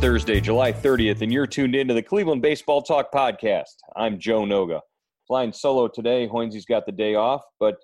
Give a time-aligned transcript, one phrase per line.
[0.00, 3.72] Thursday, July 30th, and you're tuned into the Cleveland Baseball Talk podcast.
[3.96, 4.80] I'm Joe Noga.
[5.26, 6.28] Flying solo today.
[6.28, 7.76] Hoinsy's got the day off, but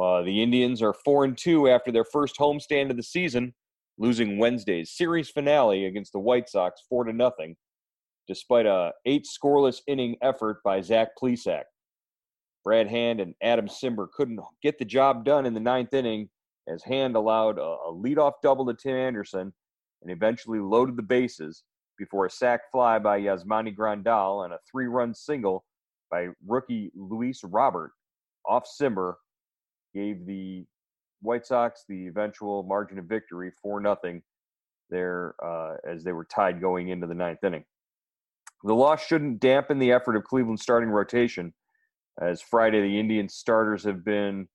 [0.00, 3.52] uh, the Indians are 4 and 2 after their first homestand of the season,
[3.98, 7.56] losing Wednesday's series finale against the White Sox 4 to nothing,
[8.28, 11.64] despite a eight scoreless inning effort by Zach Plesac.
[12.64, 16.28] Brad Hand and Adam Cimber couldn't get the job done in the ninth inning
[16.68, 19.52] as Hand allowed a leadoff double to Tim Anderson
[20.06, 21.64] and eventually loaded the bases
[21.98, 25.64] before a sac fly by Yasmani Grandal and a three run single
[26.10, 27.90] by rookie Luis Robert
[28.46, 29.14] off Cimber
[29.94, 30.64] gave the
[31.22, 34.20] White Sox the eventual margin of victory 4 0
[34.90, 37.64] there uh, as they were tied going into the ninth inning.
[38.62, 41.52] The loss shouldn't dampen the effort of Cleveland's starting rotation,
[42.20, 44.46] as Friday the Indian starters have been,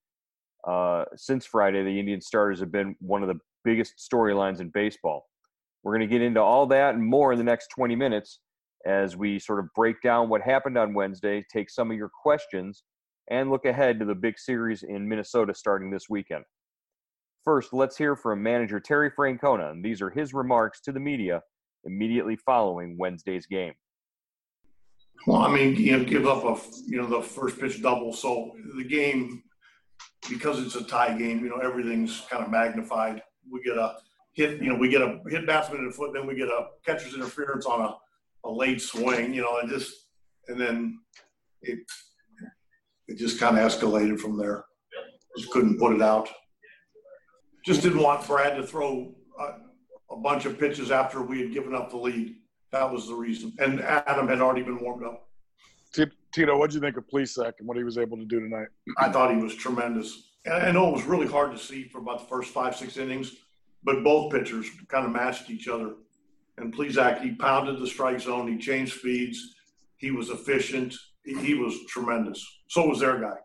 [0.66, 5.28] uh, since Friday, the Indian starters have been one of the biggest storylines in baseball.
[5.84, 8.40] We're going to get into all that and more in the next 20 minutes
[8.86, 12.84] as we sort of break down what happened on Wednesday, take some of your questions,
[13.30, 16.44] and look ahead to the big series in Minnesota starting this weekend.
[17.44, 21.42] First, let's hear from manager Terry Francona, and these are his remarks to the media
[21.84, 23.74] immediately following Wednesday's game.
[25.26, 28.56] Well, I mean, you know, give up a you know the first pitch double, so
[28.76, 29.44] the game
[30.30, 33.22] because it's a tie game, you know, everything's kind of magnified.
[33.50, 33.98] We get a
[34.34, 36.68] hit, you know, we get a hit batsman in the foot, then we get a
[36.86, 39.94] catcher's interference on a, a late swing, you know, and just
[40.48, 41.00] and then
[41.62, 41.80] it
[43.08, 44.66] it just kind of escalated from there.
[45.38, 46.30] Just couldn't put it out.
[47.66, 51.76] Just didn't want Brad to throw a, a bunch of pitches after we had given
[51.76, 52.36] up the lead.
[52.72, 53.54] That was the reason.
[53.60, 55.28] And Adam had already been warmed up.
[56.34, 58.68] Tito, what did you think of Plesac and what he was able to do tonight?
[58.98, 60.30] I thought he was tremendous.
[60.46, 62.98] And I know it was really hard to see for about the first five, six
[62.98, 63.36] innings,
[63.84, 65.96] but both pitchers kind of matched each other.
[66.58, 69.56] And Plesac, he pounded the strike zone, he changed speeds,
[69.98, 70.94] he was efficient,
[71.24, 72.46] he, he was tremendous.
[72.68, 73.38] So was their guy.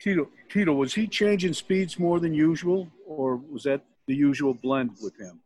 [0.00, 4.90] Tito, Tito, was he changing speeds more than usual, or was that the usual blend
[5.02, 5.40] with him?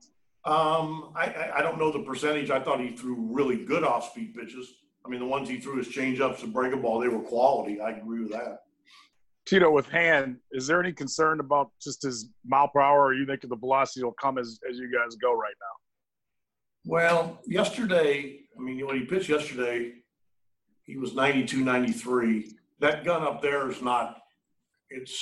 [0.44, 2.50] Um, I, I, don't know the percentage.
[2.50, 4.66] I thought he threw really good off-speed pitches.
[5.04, 7.80] I mean, the ones he threw his change-ups and break a ball, they were quality.
[7.80, 8.62] I agree with that.
[9.48, 13.24] Tito, with Hand, is there any concern about just his mile per hour, or you
[13.24, 16.90] think the velocity will come as, as you guys go right now?
[16.92, 19.92] Well, yesterday, I mean, when he pitched yesterday,
[20.84, 22.56] he was 92, 93.
[22.80, 24.18] That gun up there is not,
[24.90, 25.18] it's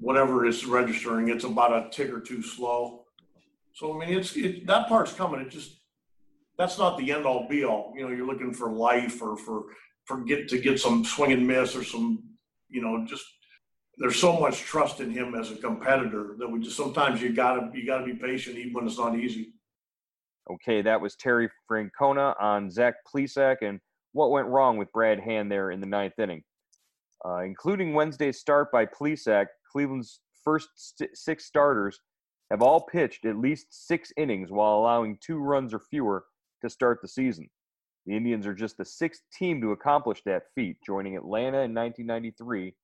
[0.00, 3.04] whatever is registering, it's about a tick or two slow.
[3.74, 5.40] So, I mean, it's, it, that part's coming.
[5.40, 5.76] It just,
[6.58, 7.92] that's not the end all be all.
[7.96, 9.66] You know, you're looking for life or for,
[10.04, 12.24] for get to get some swing and miss or some,
[12.68, 13.24] you know, just
[13.98, 17.70] there's so much trust in him as a competitor that we just sometimes you gotta
[17.74, 19.52] you gotta be patient even when it's not easy.
[20.50, 23.80] Okay, that was Terry Francona on Zach Plesac and
[24.12, 26.42] what went wrong with Brad Hand there in the ninth inning.
[27.24, 32.00] Uh, including Wednesday's start by Plesac, Cleveland's first st- six starters
[32.50, 36.24] have all pitched at least six innings while allowing two runs or fewer
[36.62, 37.48] to start the season.
[38.08, 42.74] The Indians are just the sixth team to accomplish that feat, joining Atlanta in 1993,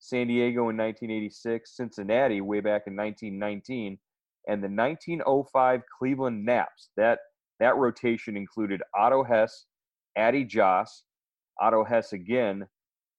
[0.00, 3.96] San Diego in 1986, Cincinnati way back in 1919,
[4.48, 6.90] and the 1905 Cleveland Naps.
[6.96, 7.20] That
[7.60, 9.66] that rotation included Otto Hess,
[10.16, 11.04] Addie Joss,
[11.60, 12.66] Otto Hess again,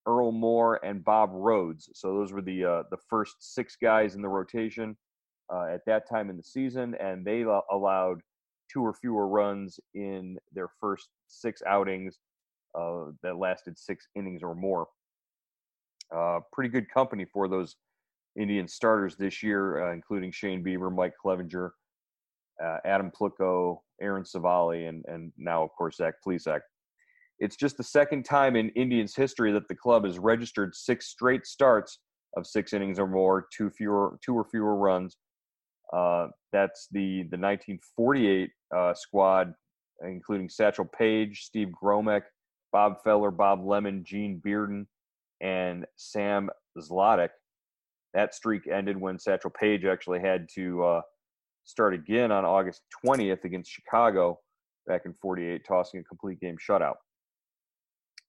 [0.06, 1.88] Earl Moore, and Bob Rhoads.
[1.94, 4.98] So those were the uh, the first six guys in the rotation
[5.50, 8.20] uh, at that time in the season, and they allowed
[8.74, 12.20] two or fewer runs in their first six outings
[12.78, 14.88] uh, that lasted six innings or more.
[16.16, 17.76] Uh, pretty good company for those
[18.40, 21.72] Indian starters this year, uh, including Shane Bieber, Mike Clevinger,
[22.64, 26.62] uh, Adam Plutko, Aaron Civale, and, and now, of course, Zach Plesac.
[27.40, 31.46] It's just the second time in Indians history that the club has registered six straight
[31.46, 32.00] starts
[32.36, 35.18] of six innings or more, two fewer, two or fewer runs.
[35.94, 39.54] Uh, that's the the 1948 uh, squad,
[40.02, 42.24] including Satchel Paige, Steve Gromek,
[42.72, 44.86] Bob Feller, Bob Lemon, Gene Bearden,
[45.42, 47.30] and Sam Zoldak.
[48.14, 51.02] That streak ended when Satchel Paige actually had to uh,
[51.64, 54.40] start again on August 20th against Chicago
[54.88, 56.96] back in 48, tossing a complete game shutout.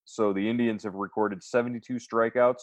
[0.05, 2.63] So the Indians have recorded 72 strikeouts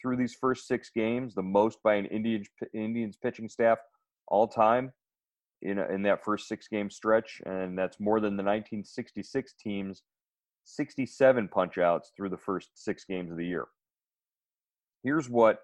[0.00, 3.78] through these first six games, the most by an Indians Indians pitching staff
[4.28, 4.92] all time
[5.62, 10.02] in in that first six game stretch, and that's more than the 1966 team's
[10.64, 13.66] 67 punch outs through the first six games of the year.
[15.02, 15.60] Here's what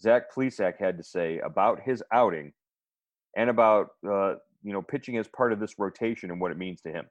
[0.00, 2.52] Zach Plesac had to say about his outing
[3.36, 6.80] and about uh, you know pitching as part of this rotation and what it means
[6.82, 7.06] to him.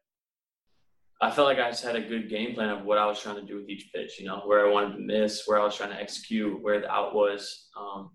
[1.22, 3.38] I felt like I just had a good game plan of what I was trying
[3.38, 4.20] to do with each pitch.
[4.20, 6.92] You know, where I wanted to miss, where I was trying to execute, where the
[6.92, 7.70] out was.
[7.80, 8.12] Um,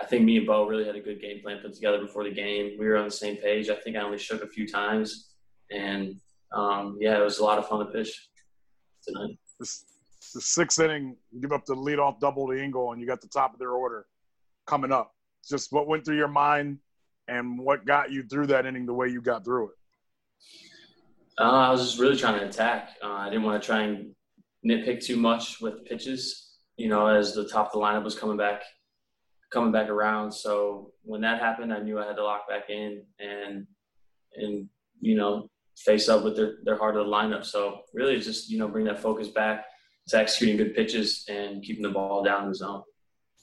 [0.00, 2.32] I think me and Bo really had a good game plan put together before the
[2.32, 2.76] game.
[2.78, 3.68] We were on the same page.
[3.68, 5.30] I think I only shook a few times,
[5.70, 6.16] and
[6.52, 8.28] um, yeah, it was a lot of fun to pitch
[9.06, 9.38] tonight.
[9.58, 13.52] the sixth inning, give up the leadoff double to Engel, and you got the top
[13.52, 14.06] of their order
[14.66, 15.12] coming up.
[15.48, 16.78] Just what went through your mind,
[17.28, 19.74] and what got you through that inning the way you got through it.
[21.38, 22.90] Uh, I was just really trying to attack.
[23.02, 24.12] Uh, I didn't want to try and
[24.66, 26.40] nitpick too much with pitches.
[26.76, 28.62] You know, as the top of the lineup was coming back
[29.54, 30.32] coming back around.
[30.32, 33.66] So when that happened, I knew I had to lock back in and
[34.34, 34.68] and
[35.00, 35.48] you know
[35.78, 37.44] face up with their their heart of the lineup.
[37.44, 39.64] So really, just you know bring that focus back
[40.08, 42.82] to executing good pitches and keeping the ball down in the zone.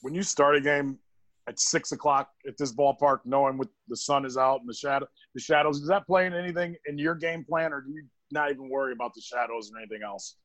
[0.02, 1.00] When you start a game
[1.48, 5.08] at six o'clock at this ballpark, knowing with the sun is out and the shadow
[5.34, 8.52] the shadows, does that play in anything in your game plan, or do you not
[8.52, 10.36] even worry about the shadows or anything else?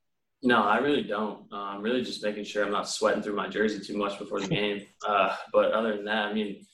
[0.43, 1.47] No, I really don't.
[1.53, 4.41] Uh, I'm really just making sure I'm not sweating through my jersey too much before
[4.41, 4.87] the game.
[5.07, 6.65] Uh, but other than that, I mean,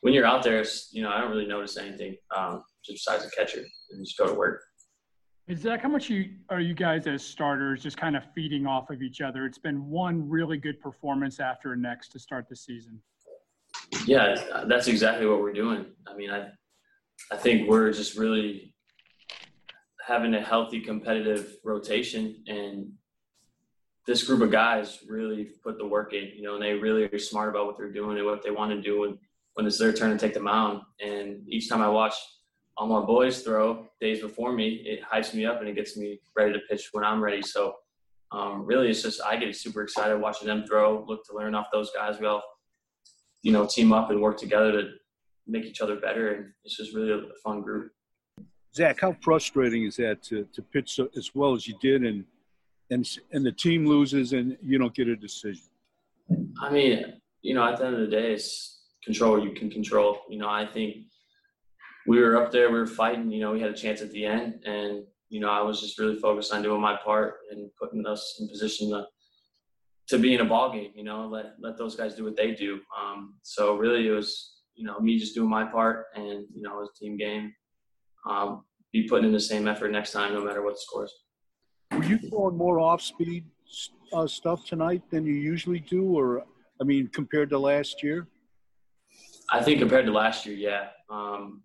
[0.00, 3.30] when you're out there, you know, I don't really notice anything um, just besides the
[3.30, 4.62] catcher and just go to work.
[5.48, 8.90] Is that how much you are you guys as starters just kind of feeding off
[8.90, 9.46] of each other?
[9.46, 13.00] It's been one really good performance after next to start the season.
[14.06, 15.86] Yeah, that's exactly what we're doing.
[16.08, 16.48] I mean, I
[17.30, 18.74] I think we're just really
[20.06, 22.92] having a healthy competitive rotation and
[24.06, 27.18] this group of guys really put the work in, you know, and they really are
[27.18, 29.18] smart about what they're doing and what they want to do when,
[29.54, 30.80] when it's their turn to take the mound.
[31.04, 32.14] And each time I watch
[32.76, 36.20] all my boys throw days before me, it hypes me up and it gets me
[36.36, 37.42] ready to pitch when I'm ready.
[37.42, 37.74] So
[38.30, 41.04] um, really, it's just I get super excited watching them throw.
[41.08, 42.20] Look to learn off those guys.
[42.20, 42.44] We all,
[43.42, 44.88] you know, team up and work together to
[45.48, 47.90] make each other better, and it's just really a fun group.
[48.76, 52.24] Zach, how frustrating is that to, to pitch so, as well as you did, and
[52.90, 55.64] and and the team loses and you don't get a decision?
[56.60, 60.18] I mean, you know, at the end of the day, it's control you can control.
[60.28, 60.96] You know, I think
[62.06, 63.30] we were up there, we were fighting.
[63.30, 65.98] You know, we had a chance at the end, and you know, I was just
[65.98, 69.06] really focused on doing my part and putting us in position to
[70.08, 70.92] to be in a ball game.
[70.94, 72.80] You know, let let those guys do what they do.
[73.00, 76.76] Um, so really, it was you know me just doing my part, and you know,
[76.76, 77.54] it was a team game
[78.26, 78.64] um,
[79.02, 81.12] be putting in the same effort next time, no matter what the scores.
[81.92, 83.44] Were you throwing more off-speed
[84.12, 86.44] uh, stuff tonight than you usually do, or
[86.80, 88.26] I mean, compared to last year?
[89.50, 90.88] I think compared to last year, yeah.
[91.10, 91.62] Um,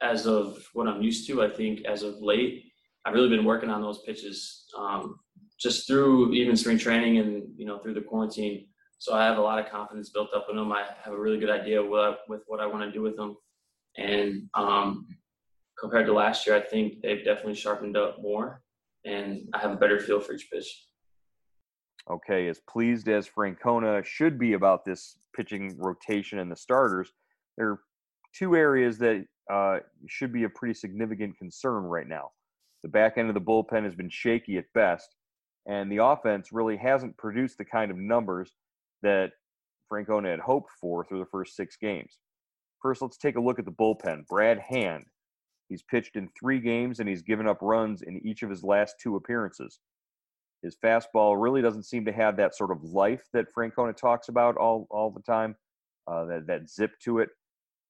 [0.00, 2.64] as of what I'm used to, I think as of late,
[3.04, 5.20] I've really been working on those pitches um,
[5.60, 8.66] just through even spring training and you know through the quarantine.
[8.98, 10.72] So I have a lot of confidence built up in them.
[10.72, 13.36] I have a really good idea what, with what I want to do with them,
[13.96, 15.06] and um,
[15.82, 18.62] compared to last year, I think they've definitely sharpened up more,
[19.04, 20.86] and I have a better feel for each pitch.
[22.08, 27.10] Okay, as pleased as Francona should be about this pitching rotation and the starters,
[27.58, 27.80] there are
[28.32, 32.30] two areas that uh, should be a pretty significant concern right now.
[32.84, 35.16] The back end of the bullpen has been shaky at best,
[35.66, 38.52] and the offense really hasn't produced the kind of numbers
[39.02, 39.32] that
[39.92, 42.18] Francona had hoped for through the first six games.
[42.80, 44.26] First, let's take a look at the bullpen.
[44.28, 45.04] Brad Hand
[45.72, 48.96] He's pitched in three games and he's given up runs in each of his last
[49.02, 49.80] two appearances.
[50.62, 54.58] His fastball really doesn't seem to have that sort of life that Francona talks about
[54.58, 55.56] all, all the time,
[56.06, 57.30] uh, that, that zip to it.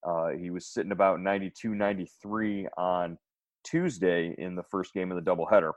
[0.06, 3.18] Uh, he was sitting about 92, 93 on
[3.64, 5.72] Tuesday in the first game of the doubleheader.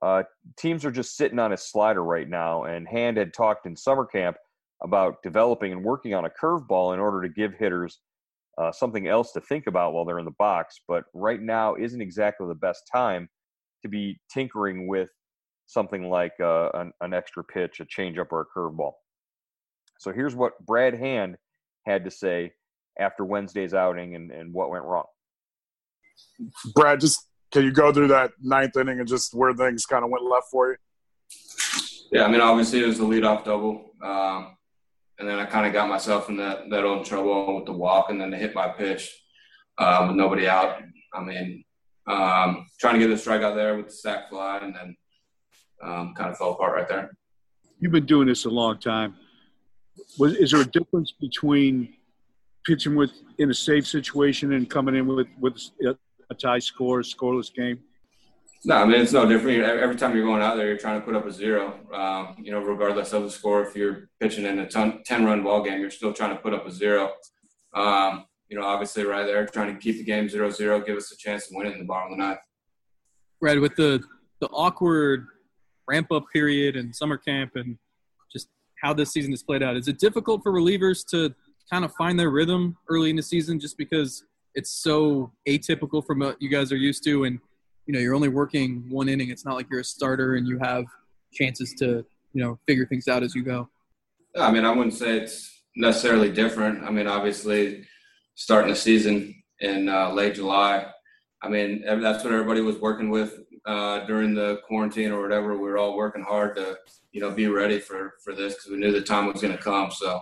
[0.00, 0.22] Uh,
[0.56, 4.06] teams are just sitting on his slider right now, and Hand had talked in summer
[4.06, 4.36] camp
[4.80, 7.98] about developing and working on a curveball in order to give hitters
[8.58, 10.80] uh, something else to think about while they're in the box.
[10.86, 13.28] But right now isn't exactly the best time
[13.82, 15.08] to be tinkering with
[15.66, 18.92] something like uh, an, an extra pitch, a changeup, or a curveball.
[19.98, 21.36] So here's what Brad Hand
[21.86, 22.52] had to say
[22.98, 25.04] after Wednesday's outing and, and what went wrong.
[26.74, 30.10] Brad, just can you go through that ninth inning and just where things kind of
[30.10, 30.76] went left for you?
[32.12, 34.56] Yeah, I mean, obviously it was the leadoff double, um,
[35.20, 38.10] and then I kind of got myself in that that old trouble with the walk,
[38.10, 39.22] and then to hit my pitch
[39.78, 40.82] uh, with nobody out.
[41.12, 41.64] I mean,
[42.08, 44.96] um, trying to get the strikeout there with the sac fly, and then
[45.82, 47.10] um, kind of fell apart right there.
[47.78, 49.14] You've been doing this a long time.
[50.18, 51.94] Was is there a difference between
[52.64, 55.60] pitching with in a safe situation and coming in with with
[56.30, 57.78] a tie score, scoreless game?
[58.64, 59.62] No, I mean it's no different.
[59.62, 61.80] Every time you're going out there, you're trying to put up a zero.
[61.94, 65.80] Um, you know, regardless of the score, if you're pitching in a ten-run ball game,
[65.80, 67.12] you're still trying to put up a zero.
[67.72, 71.16] Um, you know, obviously, right there, trying to keep the game zero-zero, give us a
[71.16, 72.40] chance to win it in the bottom of the ninth.
[73.40, 74.02] Right, with the
[74.40, 75.26] the awkward
[75.88, 77.78] ramp-up period and summer camp, and
[78.30, 78.48] just
[78.82, 81.34] how this season has played out, is it difficult for relievers to
[81.70, 84.24] kind of find their rhythm early in the season, just because
[84.54, 87.38] it's so atypical from what you guys are used to and
[87.90, 89.30] you know you're only working one inning.
[89.30, 90.84] It's not like you're a starter and you have
[91.32, 93.68] chances to you know figure things out as you go.
[94.38, 96.84] I mean i wouldn't say it's necessarily different.
[96.84, 97.84] I mean obviously
[98.36, 100.86] starting the season in uh, late july
[101.42, 103.34] i mean that's what everybody was working with
[103.66, 105.52] uh, during the quarantine or whatever.
[105.52, 106.78] We were all working hard to
[107.10, 109.62] you know be ready for for this because we knew the time was going to
[109.62, 109.90] come.
[109.90, 110.20] So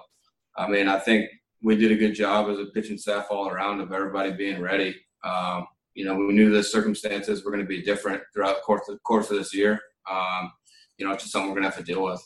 [0.56, 1.28] i mean i think
[1.60, 4.96] we did a good job as a pitching staff all around of everybody being ready.
[5.22, 5.66] Um,
[5.98, 8.94] you know, we knew the circumstances were going to be different throughout the course of,
[8.94, 9.80] the course of this year.
[10.08, 10.52] Um,
[10.96, 12.24] you know, it's just something we're going to have to deal with.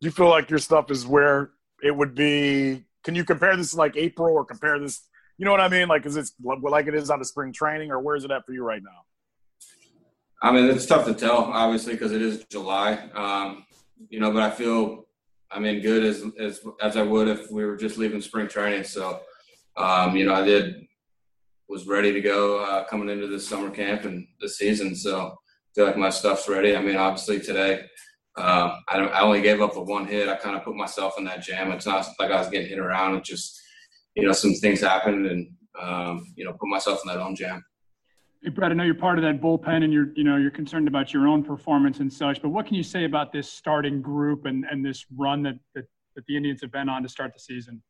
[0.00, 1.50] Do you feel like your stuff is where
[1.82, 2.84] it would be?
[3.02, 5.02] Can you compare this to like April or compare this?
[5.36, 5.88] You know what I mean?
[5.88, 8.46] Like, is it like it is on the spring training, or where is it at
[8.46, 9.00] for you right now?
[10.40, 12.92] I mean, it's tough to tell, obviously, because it is July.
[13.14, 13.64] Um,
[14.08, 15.08] you know, but I feel
[15.50, 18.84] I'm in good as as as I would if we were just leaving spring training.
[18.84, 19.22] So,
[19.76, 20.86] um, you know, I did
[21.70, 24.94] was ready to go uh, coming into this summer camp and the season.
[24.94, 26.76] So, I feel like my stuff's ready.
[26.76, 27.82] I mean, obviously today,
[28.36, 30.28] uh, I, I only gave up the one hit.
[30.28, 31.70] I kind of put myself in that jam.
[31.70, 33.16] It's not like I was getting hit around.
[33.16, 33.60] It just,
[34.16, 35.48] you know, some things happened and
[35.80, 37.64] um, you know put myself in that own jam.
[38.42, 40.88] Hey, Brett, I know you're part of that bullpen and you're, you know, you're concerned
[40.88, 44.46] about your own performance and such, but what can you say about this starting group
[44.46, 45.84] and, and this run that, that,
[46.16, 47.82] that the Indians have been on to start the season?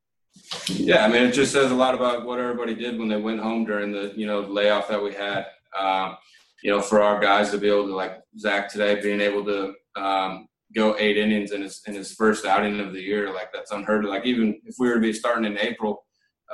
[0.68, 3.40] Yeah, I mean, it just says a lot about what everybody did when they went
[3.40, 5.46] home during the, you know, layoff that we had.
[5.78, 6.16] Um,
[6.62, 9.74] you know, for our guys to be able to, like Zach today, being able to
[10.00, 13.70] um, go eight innings in his in his first outing of the year, like that's
[13.70, 14.10] unheard of.
[14.10, 16.04] Like even if we were to be starting in April,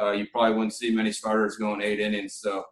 [0.00, 2.34] uh, you probably wouldn't see many starters going eight innings.
[2.34, 2.64] So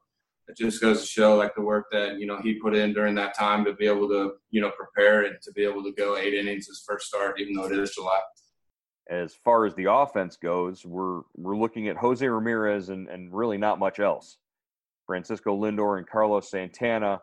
[0.46, 3.14] it just goes to show like the work that you know he put in during
[3.16, 6.16] that time to be able to you know prepare and to be able to go
[6.16, 8.20] eight innings his first start, even though it is July.
[9.10, 13.58] As far as the offense goes, we're we're looking at Jose Ramirez and and really
[13.58, 14.38] not much else.
[15.06, 17.20] Francisco Lindor and Carlos Santana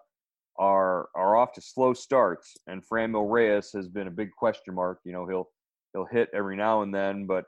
[0.60, 5.00] are are off to slow starts, and Franmil Reyes has been a big question mark.
[5.04, 5.50] You know he'll
[5.94, 7.46] he'll hit every now and then, but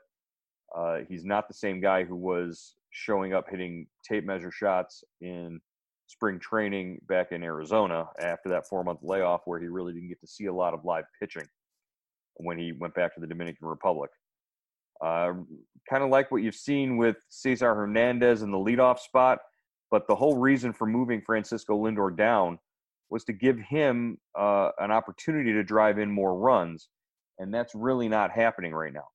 [0.76, 5.60] uh, he's not the same guy who was showing up hitting tape measure shots in
[6.06, 10.20] spring training back in Arizona after that four month layoff where he really didn't get
[10.20, 11.46] to see a lot of live pitching
[12.34, 14.10] when he went back to the Dominican Republic.
[15.02, 15.32] Uh,
[15.88, 19.38] kind of like what you've seen with Cesar Hernandez in the leadoff spot,
[19.90, 22.58] but the whole reason for moving Francisco Lindor down
[23.10, 26.88] was to give him uh, an opportunity to drive in more runs,
[27.38, 29.08] and that's really not happening right now.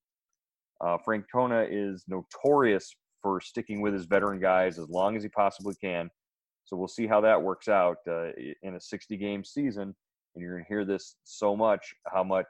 [0.82, 5.76] Uh, Francona is notorious for sticking with his veteran guys as long as he possibly
[5.76, 6.10] can.
[6.64, 8.30] So we'll see how that works out uh,
[8.64, 9.96] in a 60 game season.
[10.36, 12.48] And you're going to hear this so much how much,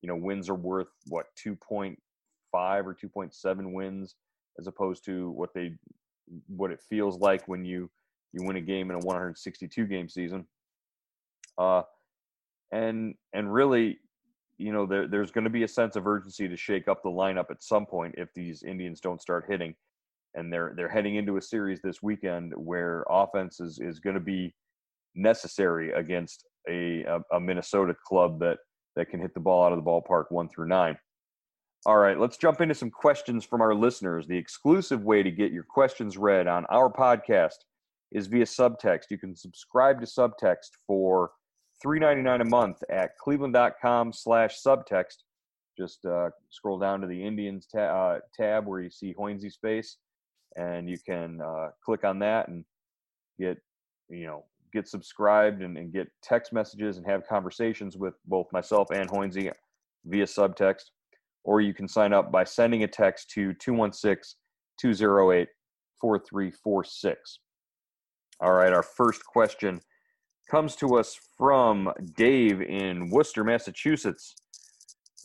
[0.00, 1.96] you know, wins are worth what 2.5
[2.52, 4.16] or 2.7 wins
[4.58, 5.72] as opposed to what they
[6.48, 7.90] what it feels like when you
[8.32, 10.46] you win a game in a 162 game season.
[11.56, 11.82] Uh,
[12.72, 13.98] and and really,
[14.58, 17.08] you know, there, there's going to be a sense of urgency to shake up the
[17.08, 19.74] lineup at some point if these Indians don't start hitting.
[20.34, 24.20] And they're they're heading into a series this weekend where offense is, is going to
[24.20, 24.54] be
[25.14, 28.58] necessary against a, a, a Minnesota club that
[28.94, 30.98] that can hit the ball out of the ballpark one through nine.
[31.86, 34.26] All right, let's jump into some questions from our listeners.
[34.26, 37.58] The exclusive way to get your questions read on our podcast
[38.10, 39.04] is via subtext.
[39.10, 41.30] You can subscribe to subtext for
[41.84, 45.18] $3.99 a month at cleveland.com slash subtext.
[45.78, 47.78] Just uh, scroll down to the Indians ta-
[48.16, 49.98] uh, tab where you see Hoinsey space,
[50.56, 52.64] and you can uh, click on that and
[53.38, 53.58] get,
[54.08, 58.90] you know, get subscribed and, and, get text messages and have conversations with both myself
[58.90, 59.50] and Hoinsey
[60.04, 60.90] via subtext.
[61.48, 64.36] Or you can sign up by sending a text to 216
[64.78, 65.48] 208
[65.98, 67.38] 4346.
[68.40, 69.80] All right, our first question
[70.50, 74.34] comes to us from Dave in Worcester, Massachusetts.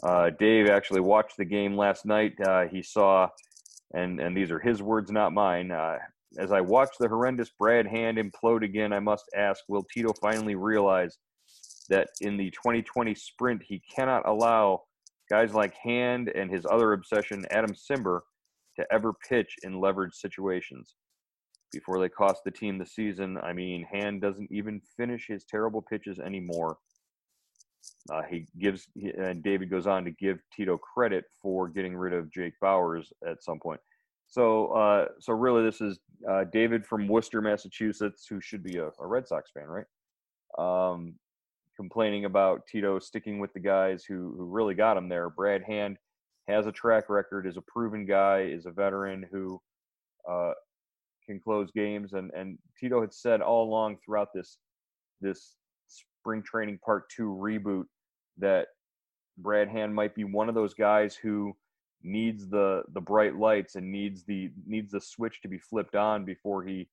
[0.01, 2.35] Uh, Dave actually watched the game last night.
[2.39, 3.27] Uh, he saw,
[3.93, 5.71] and and these are his words, not mine.
[5.71, 5.97] Uh,
[6.37, 10.55] as I watched the horrendous Brad Hand implode again, I must ask: Will Tito finally
[10.55, 11.17] realize
[11.89, 14.83] that in the 2020 sprint he cannot allow
[15.29, 18.21] guys like Hand and his other obsession, Adam Cimber,
[18.77, 20.95] to ever pitch in leverage situations?
[21.73, 23.37] before they cost the team the season.
[23.43, 26.77] I mean, Hand doesn't even finish his terrible pitches anymore.
[28.09, 28.87] Uh, he gives,
[29.17, 33.43] and David goes on to give Tito credit for getting rid of Jake Bauers at
[33.43, 33.81] some point.
[34.27, 35.99] So, uh, so really, this is
[36.29, 39.85] uh, David from Worcester, Massachusetts, who should be a, a Red Sox fan, right?
[40.57, 41.15] Um,
[41.75, 45.29] complaining about Tito sticking with the guys who who really got him there.
[45.29, 45.97] Brad Hand
[46.47, 49.61] has a track record, is a proven guy, is a veteran who
[50.29, 50.51] uh,
[51.25, 52.13] can close games.
[52.13, 54.57] And and Tito had said all along throughout this
[55.21, 55.55] this
[55.87, 57.85] spring training part two reboot
[58.37, 58.67] that
[59.37, 61.55] Brad Hand might be one of those guys who
[62.03, 66.25] needs the the bright lights and needs the needs the switch to be flipped on
[66.25, 66.87] before he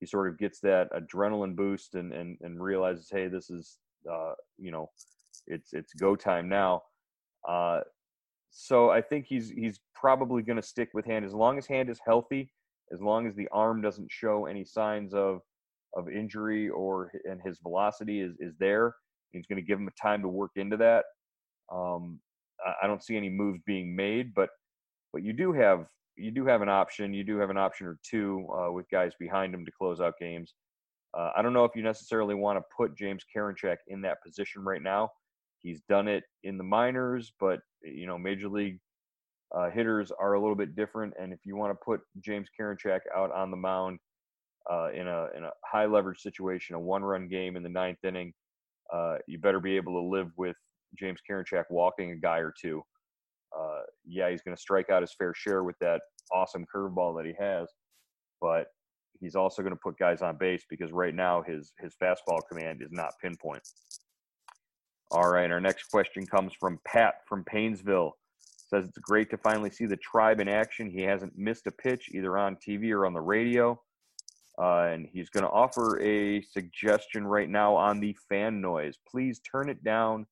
[0.00, 3.76] he sort of gets that adrenaline boost and and, and realizes hey this is
[4.10, 4.90] uh, you know
[5.46, 6.82] it's it's go time now
[7.48, 7.80] uh,
[8.50, 11.90] so I think he's he's probably going to stick with hand as long as hand
[11.90, 12.50] is healthy
[12.92, 15.40] as long as the arm doesn't show any signs of
[15.96, 18.94] of injury or and his velocity is is there,
[19.32, 21.04] he's going to give him a time to work into that.
[21.72, 22.20] Um,
[22.82, 24.50] I don't see any moves being made, but
[25.12, 27.12] but you do have you do have an option.
[27.12, 30.14] You do have an option or two uh, with guys behind him to close out
[30.20, 30.54] games.
[31.16, 34.62] Uh, I don't know if you necessarily want to put James Karinchak in that position
[34.62, 35.10] right now.
[35.62, 38.78] He's done it in the minors, but you know, Major League
[39.56, 41.14] uh, hitters are a little bit different.
[41.18, 43.98] And if you want to put James Karinchak out on the mound
[44.70, 48.04] uh, in a in a high leverage situation, a one run game in the ninth
[48.04, 48.32] inning,
[48.92, 50.56] uh, you better be able to live with
[50.98, 52.82] James Karinchak walking a guy or two.
[53.58, 56.00] Uh, yeah, he's going to strike out his fair share with that
[56.32, 57.68] awesome curveball that he has,
[58.40, 58.66] but
[59.20, 62.82] he's also going to put guys on base because right now his his fastball command
[62.82, 63.62] is not pinpoint.
[65.10, 68.16] All right, our next question comes from Pat from Painesville.
[68.68, 70.90] Says it's great to finally see the tribe in action.
[70.90, 73.80] He hasn't missed a pitch either on TV or on the radio.
[74.60, 78.96] Uh, and he's going to offer a suggestion right now on the fan noise.
[79.08, 80.26] Please turn it down.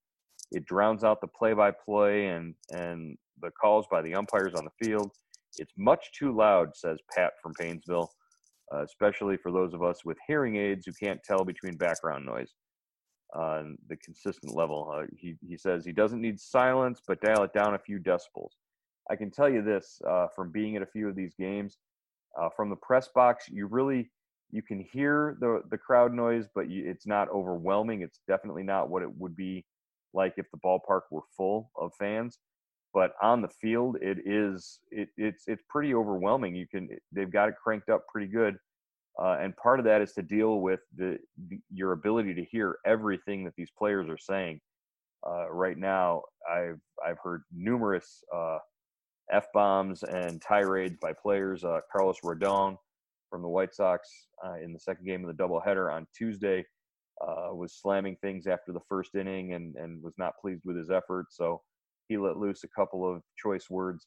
[0.51, 5.11] It drowns out the play-by-play and and the calls by the umpires on the field.
[5.59, 8.11] It's much too loud, says Pat from Painesville,
[8.74, 12.54] uh, especially for those of us with hearing aids who can't tell between background noise
[13.34, 14.92] on the consistent level.
[14.94, 18.50] Uh, he, he says he doesn't need silence, but dial it down a few decibels.
[19.10, 21.78] I can tell you this uh, from being at a few of these games,
[22.40, 24.10] uh, from the press box, you really
[24.50, 28.02] you can hear the the crowd noise, but you, it's not overwhelming.
[28.02, 29.64] It's definitely not what it would be
[30.12, 32.38] like if the ballpark were full of fans.
[32.94, 36.54] But on the field, it is it, it's it's pretty overwhelming.
[36.54, 38.57] You can they've got it cranked up pretty good
[39.20, 42.78] uh, and part of that is to deal with the, the, your ability to hear
[42.85, 44.61] everything that these players are saying.
[45.26, 48.59] Uh, right now, I've I've heard numerous uh,
[49.30, 51.64] f bombs and tirades by players.
[51.64, 52.76] Uh, Carlos Rodon
[53.30, 54.09] from the White Sox
[54.44, 56.64] uh, in the second game of the doubleheader on Tuesday
[57.26, 60.90] uh, was slamming things after the first inning and and was not pleased with his
[60.90, 61.26] effort.
[61.30, 61.62] So
[62.08, 64.06] he let loose a couple of choice words.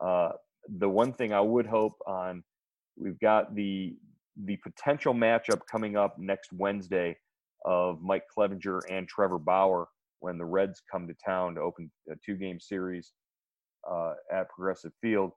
[0.00, 2.42] the one thing I would hope on
[2.96, 3.96] we've got the
[4.44, 7.16] the potential matchup coming up next Wednesday
[7.64, 9.86] of Mike Clevinger and Trevor Bauer
[10.20, 13.12] when the Reds come to town to open a two game series
[13.90, 15.32] uh, at Progressive Field.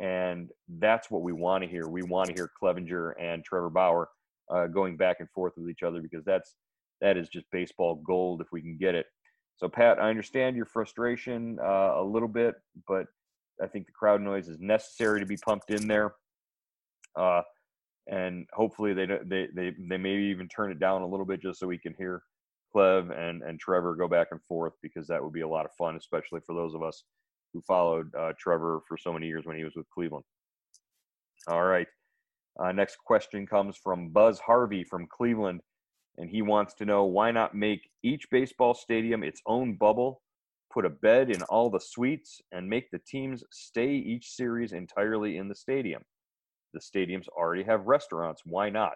[0.00, 1.88] And that's what we want to hear.
[1.88, 4.08] We want to hear Clevinger and Trevor Bauer
[4.50, 6.54] uh, going back and forth with each other because that's
[7.00, 9.06] that is just baseball gold if we can get it.
[9.58, 12.54] So, Pat, I understand your frustration uh, a little bit,
[12.86, 13.06] but
[13.62, 16.14] I think the crowd noise is necessary to be pumped in there.
[17.16, 17.42] Uh,
[18.08, 21.60] and hopefully they they they they maybe even turn it down a little bit just
[21.60, 22.22] so we can hear
[22.74, 25.72] Clev and and Trevor go back and forth because that would be a lot of
[25.76, 27.04] fun, especially for those of us
[27.52, 30.24] who followed uh, Trevor for so many years when he was with Cleveland.
[31.48, 31.86] All right.
[32.62, 35.60] Uh, next question comes from Buzz Harvey from Cleveland,
[36.18, 40.20] and he wants to know why not make each baseball stadium its own bubble,
[40.72, 45.36] put a bed in all the suites, and make the teams stay each series entirely
[45.38, 46.02] in the stadium.
[46.74, 48.42] The stadiums already have restaurants.
[48.44, 48.94] Why not?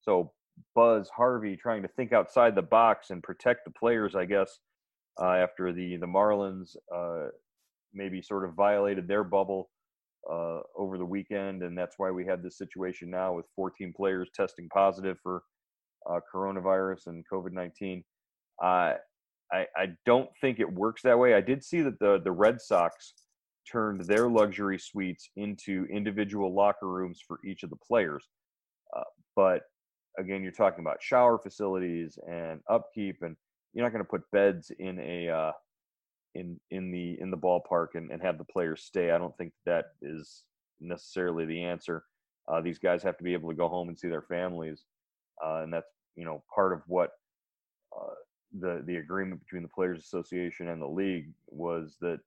[0.00, 0.32] So
[0.74, 4.60] Buzz Harvey trying to think outside the box and protect the players, I guess,
[5.20, 7.28] uh, after the the Marlins uh,
[7.92, 9.70] maybe sort of violated their bubble
[10.30, 14.30] uh, over the weekend, and that's why we have this situation now with 14 players
[14.34, 15.42] testing positive for
[16.08, 18.04] uh, coronavirus and COVID 19.
[18.62, 18.94] Uh,
[19.52, 21.34] I, I don't think it works that way.
[21.34, 23.14] I did see that the the Red Sox
[23.70, 28.28] turned their luxury suites into individual locker rooms for each of the players,
[28.96, 29.02] uh,
[29.36, 29.62] but
[30.18, 33.36] again, you're talking about shower facilities and upkeep, and
[33.72, 35.52] you're not going to put beds in a uh,
[36.34, 39.10] in in the in the ballpark and, and have the players stay.
[39.10, 40.44] I don't think that is
[40.80, 42.04] necessarily the answer.
[42.48, 44.84] Uh, these guys have to be able to go home and see their families,
[45.44, 47.10] uh, and that's you know part of what
[47.96, 48.14] uh,
[48.60, 52.18] the the agreement between the Players Association and the league was that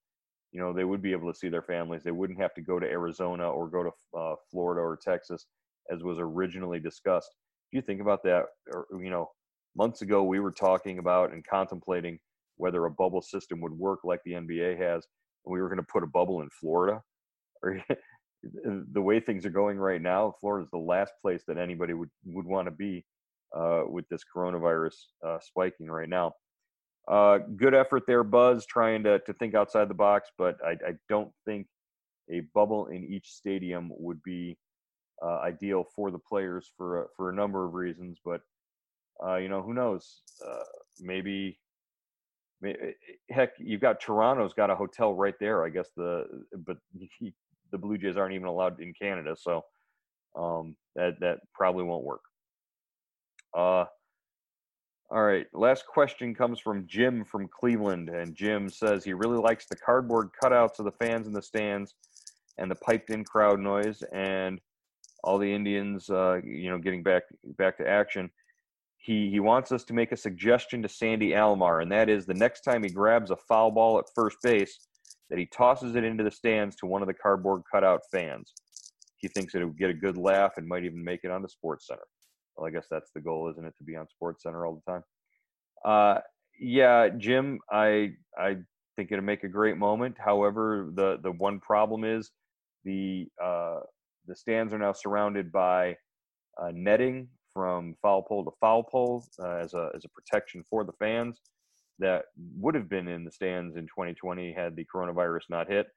[0.52, 2.04] you know they would be able to see their families.
[2.04, 5.48] They wouldn't have to go to Arizona or go to uh, Florida or Texas
[5.92, 7.36] as was originally discussed.
[7.72, 9.30] If you think about that, or, you know,
[9.76, 12.20] months ago we were talking about and contemplating
[12.58, 15.06] whether a bubble system would work like the NBA has,
[15.46, 17.02] and we were going to put a bubble in Florida.
[17.64, 17.82] Or
[18.92, 22.10] the way things are going right now, Florida is the last place that anybody would
[22.26, 23.06] would want to be
[23.56, 26.34] uh, with this coronavirus uh, spiking right now.
[27.08, 30.94] Uh, good effort there, Buzz, trying to to think outside the box, but I, I
[31.10, 31.68] don't think
[32.32, 34.58] a bubble in each stadium would be
[35.24, 38.20] uh, ideal for the players for a, for a number of reasons.
[38.24, 38.42] But
[39.26, 40.22] uh, you know, who knows?
[40.46, 40.64] Uh,
[41.00, 41.60] maybe
[42.66, 42.92] Eh, eh,
[43.30, 45.64] heck, you've got Toronto's got a hotel right there.
[45.64, 46.26] I guess the
[46.66, 46.78] but
[47.20, 47.34] he,
[47.72, 49.64] the Blue Jays aren't even allowed in Canada, so
[50.36, 52.22] um, that that probably won't work.
[53.56, 53.86] Uh,
[55.10, 55.48] all right.
[55.54, 60.30] Last question comes from Jim from Cleveland, and Jim says he really likes the cardboard
[60.42, 61.96] cutouts of the fans in the stands
[62.58, 64.60] and the piped-in crowd noise and
[65.24, 67.24] all the Indians, uh, you know, getting back
[67.58, 68.30] back to action
[69.08, 72.34] he he wants us to make a suggestion to Sandy Alomar, and that is the
[72.34, 74.88] next time he grabs a foul ball at first base,
[75.30, 78.54] that he tosses it into the stands to one of the cardboard cutout fans.
[79.18, 81.88] He thinks it would get a good laugh and might even make it onto Sports
[81.88, 82.06] Center.
[82.56, 84.92] Well, I guess that's the goal, isn't it, to be on Sports Center all the
[84.92, 85.04] time?
[85.84, 86.20] Uh,
[86.60, 88.58] yeah, Jim, I I
[88.96, 90.18] think it'll make a great moment.
[90.20, 92.32] However, the the one problem is
[92.84, 93.80] the uh,
[94.28, 95.98] the stands are now surrounded by
[96.62, 100.84] uh, netting from foul pole to foul pole uh, as a as a protection for
[100.84, 101.40] the fans
[102.00, 105.88] that would have been in the stands in 2020 had the coronavirus not hit.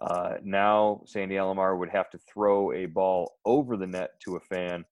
[0.00, 4.40] Uh, now Sandy Alomar would have to throw a ball over the net to a
[4.40, 4.84] fan,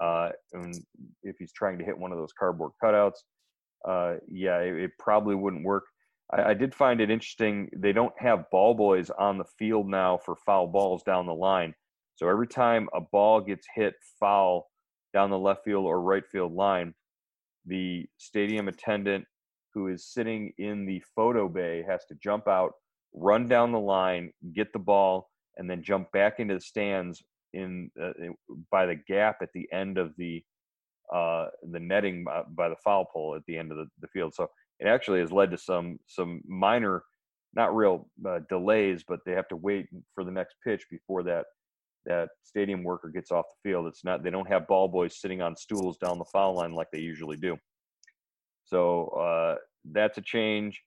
[0.00, 0.74] uh, and
[1.22, 3.22] if he's trying to hit one of those cardboard cutouts,
[3.86, 5.84] uh, yeah, it, it, probably wouldn't work.
[6.32, 7.68] I, I did find it interesting.
[7.76, 11.74] They don't have ball boys on the field now for foul balls down the line.
[12.14, 14.70] So every time a ball gets hit foul
[15.12, 16.94] down the left field or right field line,
[17.66, 19.24] the stadium attendant
[19.74, 22.72] who is sitting in the photo bay has to jump out,
[23.14, 27.90] run down the line, get the ball, and then jump back into the stands in
[28.02, 28.12] uh,
[28.70, 30.42] by the gap at the end of the
[31.12, 34.32] uh, the netting by, by, the foul pole at the end of the, the, field.
[34.34, 34.48] So
[34.80, 37.02] it actually has led to some some minor,
[37.54, 41.44] not real uh, delays, but they have to wait for the next pitch before that
[42.04, 43.86] that stadium worker gets off the field.
[43.86, 46.88] It's not they don't have ball boys sitting on stools down the foul line like
[46.92, 47.56] they usually do.
[48.72, 49.56] So uh,
[49.92, 50.82] that's a change.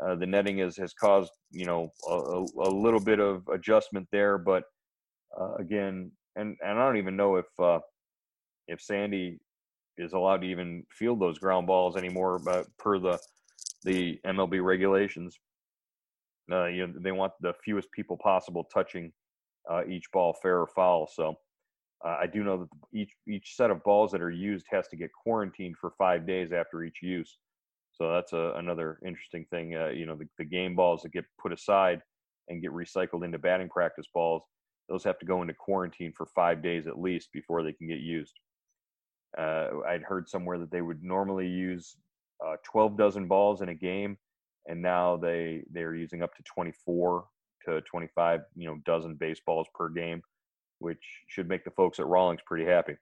[0.00, 4.38] Uh, the netting is, has caused you know a, a little bit of adjustment there,
[4.38, 4.64] but
[5.38, 7.80] uh, again, and and I don't even know if uh,
[8.68, 9.40] if Sandy
[9.98, 13.18] is allowed to even field those ground balls anymore, but per the
[13.82, 15.36] the MLB regulations,
[16.52, 19.12] uh, you know they want the fewest people possible touching
[19.68, 21.10] uh, each ball fair or foul.
[21.12, 21.34] So
[22.04, 24.96] uh, I do know that each each set of balls that are used has to
[24.96, 27.38] get quarantined for five days after each use.
[27.92, 29.74] So that's a, another interesting thing.
[29.74, 32.02] Uh, you know, the, the game balls that get put aside
[32.48, 34.42] and get recycled into batting practice balls,
[34.88, 38.00] those have to go into quarantine for five days at least before they can get
[38.00, 38.34] used.
[39.38, 41.96] Uh, I'd heard somewhere that they would normally use
[42.44, 44.18] uh, 12 dozen balls in a game,
[44.66, 47.24] and now they they're using up to 24
[47.66, 50.20] to 25, you know, dozen baseballs per game,
[50.84, 52.94] which should make the folks at Rawlings pretty happy.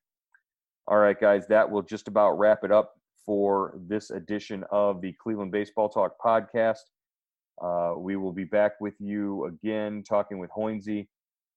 [0.86, 2.94] All right, guys, that will just about wrap it up
[3.26, 6.78] for this edition of the Cleveland Baseball Talk podcast.
[7.62, 11.08] Uh, we will be back with you again talking with Hoynesy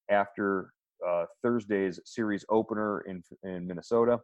[0.10, 0.72] after
[1.08, 4.20] uh, Thursday's series opener in in Minnesota,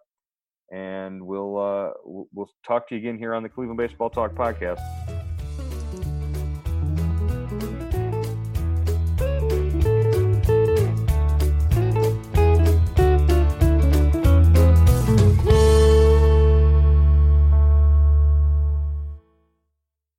[0.71, 5.11] and we'll uh, we'll talk to you again here on the Cleveland Baseball Talk podcast.